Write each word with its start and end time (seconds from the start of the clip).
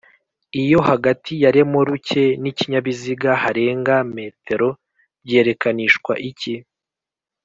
iyo 0.61 0.79
hagati 0.89 1.31
ya 1.43 1.49
remoruke 1.55 2.21
ni 2.41 2.51
kinyabiziga 2.57 3.29
harenga 3.41 3.95
m 4.13 4.15
byerekanishwa 5.23 6.13
iki 6.31 6.55